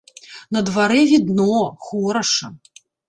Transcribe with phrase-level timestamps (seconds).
[0.55, 1.51] На дварэ відно,
[1.89, 2.47] хораша.